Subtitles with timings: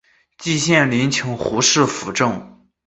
[0.39, 2.59] 季羡林请胡适斧正。